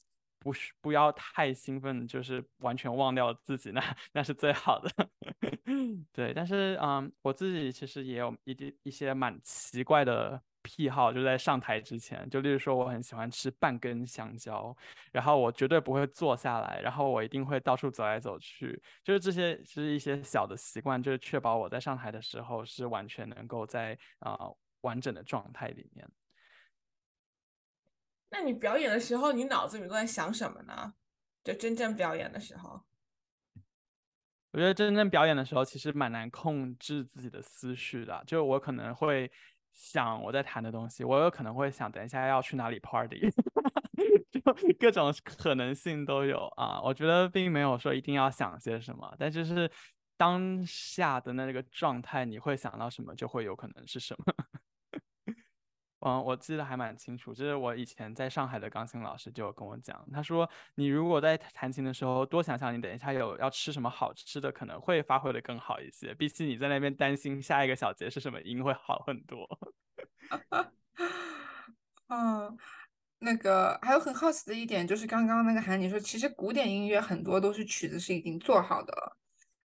[0.44, 3.82] 不是不要太兴奋，就是完全忘掉自己，那
[4.14, 4.92] 那是最好的。
[6.12, 14.76] 对，但是嗯，我自己其实也有一点一些蛮奇怪的癖好，就在上台之前，就例如说我很喜欢吃半根香蕉，
[15.12, 24.38] 然后我绝对不会坐下来，然后我一定会到处走来走去，就是这些是一些小的习惯，就是确保我在上台的时候是完全能够在啊
[24.82, 26.08] 完整的状态里面。
[28.34, 30.96] 那你表演的时候，你脑子里都在想什么呢？
[31.44, 32.82] 就真正表演的时候，
[34.52, 38.24] 我觉得真正表演的时候，其实蛮难控制自己的思绪的。
[38.26, 39.32] 就我可能会
[39.72, 43.20] 想我在谈的东西，我有可能会想等一下要去哪里 party，
[44.32, 44.42] 就
[44.80, 46.82] 各种可能性都有啊。
[46.82, 49.70] 我觉得并没有说一定要想些什么，但就是
[50.18, 54.43] 当下的那个状态，你会想到什么，就会有可能是什么。
[56.06, 66.14] 嗯，我记得还蛮清楚，就是我以前在上海的钢琴老师就跟我讲，他说你如果在弹琴的时候多想想，你等一下有要吃什么好吃的，可能会发挥的更好一些。
[66.14, 69.48] 比起你在那边担心下一个小节是什么音会好很多。
[72.10, 72.58] 嗯，
[73.20, 79.16] 那个还有很好奇的一点就是，刚刚那个韩你说，其实古典音乐很多都是曲子是已经做好的，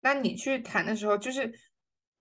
[0.02, 1.52] 那你去弹的时候就是。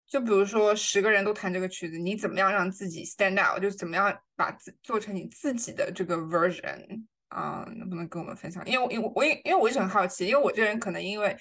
[0.08, 3.62] 就比如说十个人都弹这个曲子，你怎么样让自己 stand out？
[3.62, 7.68] 就是怎么样把自做成你自己的这个 version 啊？
[7.76, 8.66] 能不能跟我们分享？
[8.66, 11.36] 因为因为我因因为我一直很好奇，因为我这人可能因为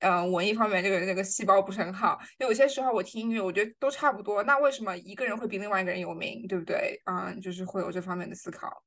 [0.00, 4.42] 嗯文艺方面这个那个细胞不是很好，因为有些时候我听音乐，我觉得都差不多。
[4.42, 6.44] 那为什么一个人会比另外一个人有名？
[6.48, 7.00] 对不对？
[7.04, 8.82] 嗯，就是会有这方面的思考。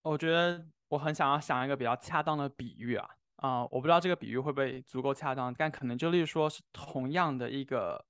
[0.00, 3.06] 我觉得我很想要想一个比较恰当的比喻啊。
[3.36, 8.02] 啊，我不知道这个比喻会不会足够恰当，但可能就例如说是同样的一个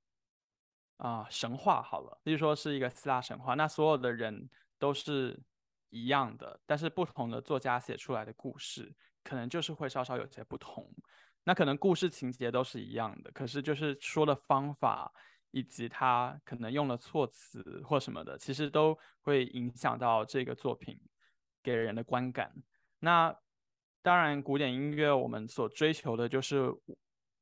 [0.99, 4.49] 啊神话好了，例如说是一个希腊神话，那所有的人
[4.79, 5.43] 都是
[5.91, 10.89] 一样的，但是不同的作家写出来的故事，可能就是会稍稍有些不同。
[11.43, 15.13] 那可能故事情节都是一样的，可是就是说的方法
[15.51, 20.97] 以及他可能用了措辞或什么的，其实都会影响到这个作品
[21.65, 22.53] 给人的观感。
[23.01, 23.37] 那。
[24.07, 26.73] 当然，古典音乐我们所追求的就是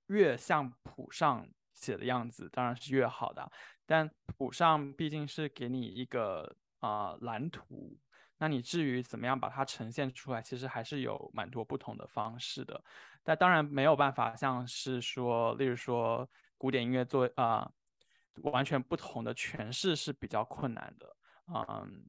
[0.06, 3.52] 越像谱上写的样子，当然是越好的。
[3.84, 7.98] 但谱上毕竟是给你一个啊蓝图，
[8.38, 12.82] 那你至于怎么样把它呈现出来，其实还是有蛮多不同的方式的。
[13.22, 17.70] 但当然没有办法像是说，例如说古典音乐做啊
[18.36, 21.14] 完全不同的诠释是比较困难的，
[21.54, 22.06] 嗯。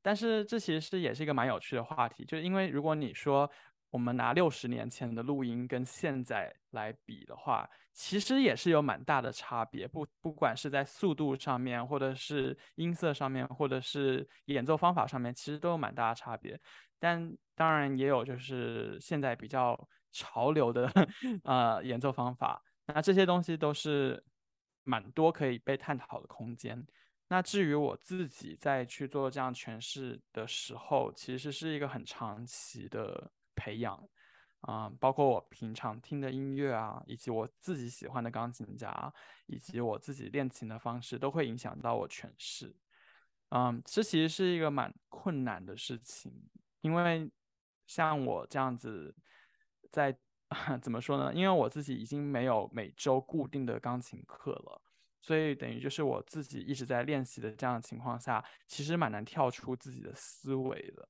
[0.00, 3.50] 但是这其实也是一个蛮有趣的话题，就是因为如果你说
[3.90, 16.60] 我们拿六十年前的录音跟现在来比的话，其实也是有蛮大的差别，不不管是在速度上面，或者是音色上面，或者是演奏方法上面，其实都有蛮大的差别。
[16.98, 20.90] 但当然也有就是现在比较潮流的
[21.44, 24.22] 呃演奏方法，那这些东西都是
[24.84, 26.86] 蛮多可以被探讨的空间。
[27.28, 34.08] 那至于我自己在去做这样诠释的时候，其实是一个很长期的培养
[34.60, 39.12] 啊，包括我平常听的音乐啊，以及我自己喜欢的钢琴家，
[39.46, 42.74] 以及我自己练琴的方式，都会影响到我诠释。
[43.50, 46.32] 嗯，这其实是一个蛮困难的事情，
[46.82, 47.30] 因为
[47.86, 49.14] 像我这样子，
[49.90, 50.16] 在
[50.80, 51.34] 怎么说呢？
[51.34, 54.82] 因为我自己已经没有每周固定的钢琴课了。
[55.20, 61.08] 所以等于就是我自己一直在练习的这样的情况下，其实蛮难跳出自己的思维的，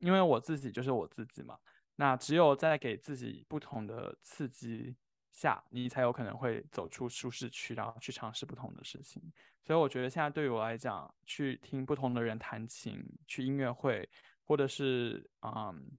[0.00, 1.58] 因为我自己就是我自己嘛。
[1.96, 4.96] 那只有在给自己不同的刺激
[5.32, 9.22] 下，你才有可能会走出舒适区，然后去尝试不同的事情。
[9.62, 14.08] 所以我觉得现在对于我来讲，去听不同的人弹琴，去音乐会，
[14.44, 15.90] 或者是嗯，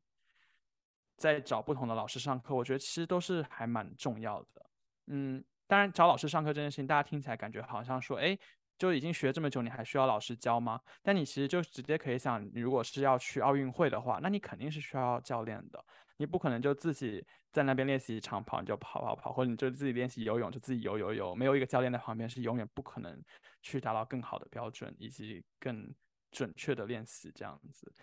[1.15, 4.69] 在找不同的老师上课，我觉得其实都是还蛮重要的。
[5.07, 5.43] 嗯。
[5.67, 8.37] 当然，找老师上课这件事情，大家听起来感觉好像说，哎，
[8.81, 10.81] 就已经学这么久，你还需要老师教吗？
[11.03, 15.85] 但你其实就直接可以想，你如果是要去奥运会的话，那你肯定是需要教练的。
[16.17, 23.23] 你不可能就自己在那边练习长跑，你就跑跑跑，或者你就自己练习游泳，就自己游游游，没有一个教练在旁边，是永远不可能
[23.61, 25.93] 去达到更好的标准以及更
[26.31, 27.93] 准确的练习这样子。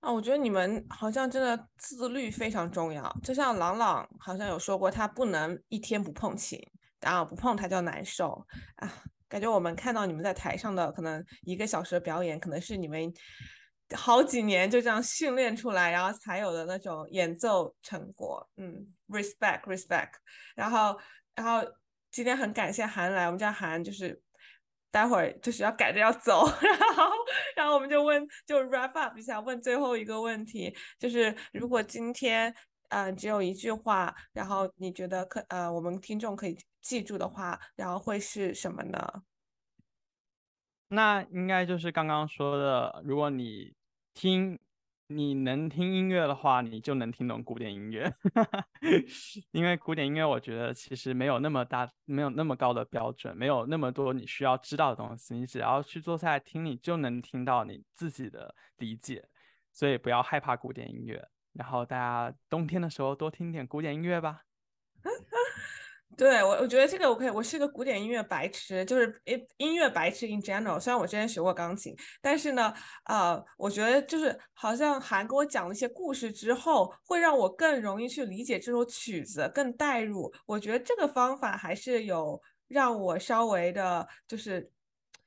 [0.00, 3.14] 啊，我觉得你们好像真的自律非常重要。
[3.22, 6.58] 就像朗朗好像有说过，他不能一天不碰琴，
[7.02, 8.46] 然后不碰他就难受
[8.76, 8.90] 啊。
[9.28, 13.12] 感觉我们看到你们在台上的可能一个小时的表演，可能是你们
[13.94, 18.48] 好几年就这样训练出来，然后才有的那种演奏成果。
[18.56, 20.12] 嗯，respect，respect。
[20.54, 20.98] 然后，
[21.34, 21.66] 然后
[22.10, 24.22] 今天很感谢韩来，我们家韩就是。
[24.92, 27.04] 待会儿就是要赶着要走， 然后，
[27.56, 32.54] 然后我们就问，就 wrap up 一下，问最后一个问题，就是如果今天，
[32.92, 39.22] 呃，只有一句话，然后你觉得可，呃，我们听众可以记住的话，然后会是什么呢？
[40.88, 43.74] 那应该就是刚刚说的，如果你
[44.14, 44.58] 听。
[45.08, 48.10] 你能听音乐的话，你就能听懂古典音乐，
[49.52, 59.28] 因为古典音乐我觉得其实没有那么大，没有那么高的标准，没有那么多你需要知道的东西，你只要去坐下来听，你就能听到你自己的理解，
[59.70, 64.42] 所以不要害怕古典音乐，然后大家冬天的时候多听点古典音乐吧。
[66.14, 67.30] 对我，我觉得这个我可以。
[67.30, 70.78] 我是个古典音乐白痴，就是音音乐白痴 in general。
[70.78, 72.72] 虽然我之前学过钢琴，但是呢，
[73.06, 80.30] 呃，我觉得就是好像韩给我讲了一些故事之后，会让我更容易去理解这首曲子，更带入。
[80.44, 84.70] 我觉得这个方法还是有让我稍微的，就是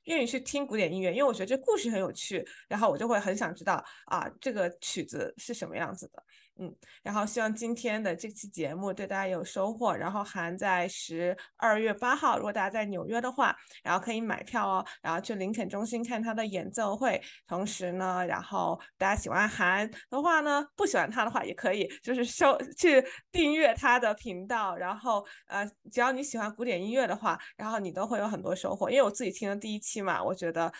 [0.06, 6.22] 愿意去听古典音乐，因为我觉得这故事很有趣，然后我就会很想知道啊，这个曲子是什么样子的。
[6.58, 9.94] 嗯，然后希望今天的这期节目对大家有收获。
[9.94, 17.20] 然后韩在十二月八号，如果大家在纽约的话，然后可以买票哦，然后去林肯中心看他的演奏会。
[17.46, 24.74] 同时呢，然后大家喜欢韩的话呢，不喜欢他的话也可以，就是收去订阅他的频道。
[24.76, 28.90] 然后呃，只要你喜欢古典音乐的话，然后你都会有很多收获。
[28.90, 30.72] 因为我自己听了第一期嘛，我觉得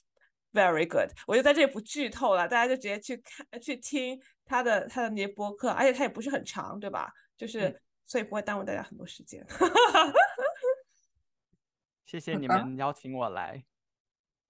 [0.52, 4.20] very good，我就在这里不剧透了，大家就直接去看去听。
[4.44, 7.12] 他的他的那些播客，而且他也不是很长，对吧？
[7.36, 9.44] 就是所以不会耽误大家很多时间。
[12.04, 13.64] 谢谢你们邀请我来，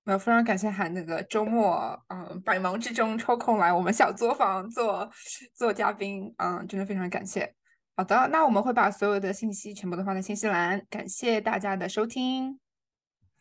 [0.04, 5.08] 呃非常感谢韩那个周末，嗯，百忙之中抽空来我们小作坊做
[5.54, 7.54] 做嘉宾，嗯，真的非常感谢。
[7.94, 12.58] 好的，那我们会把所有的信息全部都放在信息栏，感谢大家的收听，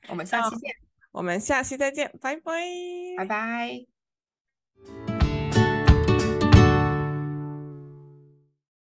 [0.09, 0.75] 我们下期见，
[1.11, 2.61] 我们下期再见，拜拜，
[3.17, 5.20] 拜拜。